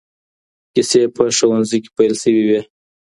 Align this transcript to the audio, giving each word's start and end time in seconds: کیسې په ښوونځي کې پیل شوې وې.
کیسې 0.73 1.01
په 1.15 1.23
ښوونځي 1.37 1.77
کې 1.83 1.89
پیل 1.97 2.13
شوې 2.21 2.43
وې. 2.47 2.61